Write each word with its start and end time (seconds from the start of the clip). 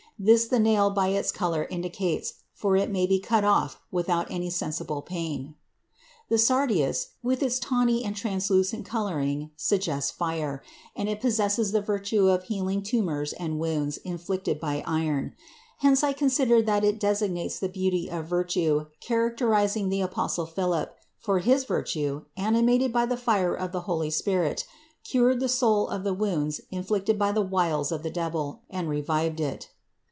This 0.23 0.45
the 0.47 0.59
nail 0.59 0.91
by 0.91 1.07
its 1.07 1.31
color 1.31 1.65
indicates, 1.71 2.35
for 2.53 2.75
it 2.77 2.91
may 2.91 3.07
be 3.07 3.17
cut 3.19 3.43
off 3.43 3.81
without 3.89 4.29
any 4.29 4.51
sensible 4.51 5.01
pain. 5.01 5.55
The 6.29 6.37
sardius 6.37 7.13
with 7.23 7.41
its 7.41 7.57
tawny 7.57 8.03
and 8.05 8.15
translucent 8.15 8.85
coloring 8.85 9.49
suggests 9.55 10.11
fire, 10.11 10.61
and 10.95 11.09
it 11.09 11.21
possesses 11.21 11.71
the 11.71 11.81
virtue 11.81 12.27
of 12.27 12.43
healing 12.43 12.83
tumors 12.83 13.33
and 13.33 13.57
wounds 13.57 13.97
inflicted 13.97 14.59
by 14.59 14.83
iron; 14.85 15.33
hence 15.79 16.03
I 16.03 16.13
consider 16.13 16.61
that 16.61 16.83
it 16.83 16.99
designates 16.99 17.57
the 17.57 17.67
beauty 17.69 18.07
of 18.07 18.27
virtue 18.27 18.85
characterizing 18.99 19.89
the 19.89 20.01
apostle 20.01 20.45
Philip, 20.45 20.95
for 21.17 21.39
his 21.39 21.63
virtue, 21.63 22.25
animated 22.37 22.93
by 22.93 23.07
the 23.07 23.17
fire 23.17 23.55
of 23.55 23.71
the 23.71 23.81
Holy 23.89 24.11
Spirit, 24.11 24.67
cured 25.03 25.39
the 25.39 25.49
soul 25.49 25.87
of 25.87 26.03
the 26.03 26.13
wounds 26.13 26.61
inflicted 26.69 27.17
by 27.17 27.31
the 27.31 27.41
wiles 27.41 27.91
of 27.91 28.03
the 28.03 28.11
devil, 28.11 28.61
and 28.69 28.87
revived 28.87 29.39
it. 29.39 29.69